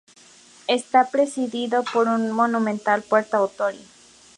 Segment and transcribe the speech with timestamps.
[0.67, 3.85] Está presidido por una monumental puerta o torii.